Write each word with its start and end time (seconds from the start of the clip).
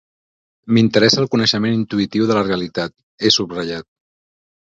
M'interessa 0.77 1.19
el 1.23 1.29
coneixement 1.35 1.75
intuïtiu 1.81 2.25
de 2.31 2.39
la 2.39 2.47
realitat, 2.49 2.97
he 3.27 3.33
subratllat. 3.37 3.89